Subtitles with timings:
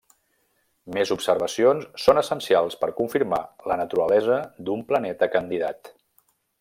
[0.95, 3.41] Més observacions són essencials per confirmar
[3.73, 4.39] la naturalesa
[4.71, 5.93] d'un planeta candidat.